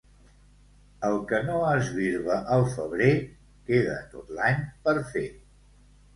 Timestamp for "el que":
1.09-1.41